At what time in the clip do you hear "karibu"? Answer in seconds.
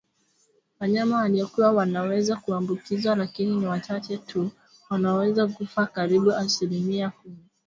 5.85-6.31